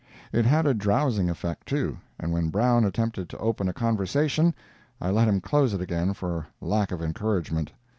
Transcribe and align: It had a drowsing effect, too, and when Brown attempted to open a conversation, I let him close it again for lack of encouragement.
It 0.33 0.45
had 0.45 0.65
a 0.65 0.73
drowsing 0.73 1.29
effect, 1.29 1.67
too, 1.67 1.99
and 2.19 2.31
when 2.33 2.49
Brown 2.49 2.85
attempted 2.85 3.29
to 3.29 3.37
open 3.37 3.69
a 3.69 3.71
conversation, 3.71 4.55
I 4.99 5.11
let 5.11 5.27
him 5.27 5.39
close 5.41 5.75
it 5.75 5.81
again 5.81 6.13
for 6.15 6.47
lack 6.59 6.91
of 6.91 7.03
encouragement. 7.03 7.71